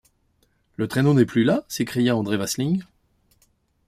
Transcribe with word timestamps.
Le 0.77 0.87
traîneau 0.87 1.13
n’est 1.13 1.27
plus 1.27 1.43
là? 1.43 1.63
s’écria 1.67 2.15
André 2.15 2.35
Vasling. 2.35 2.81